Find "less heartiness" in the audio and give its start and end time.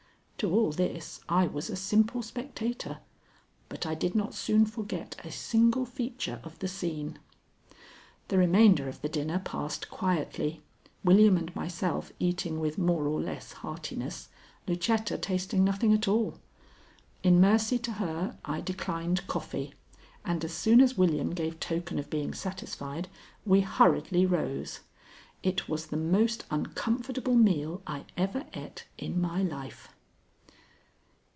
13.21-14.29